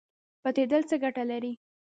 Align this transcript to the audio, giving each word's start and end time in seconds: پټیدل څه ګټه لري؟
پټیدل 0.43 0.81
څه 0.89 0.95
ګټه 1.03 1.23
لري؟ 1.31 1.51